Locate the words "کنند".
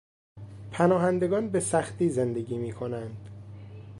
2.73-3.29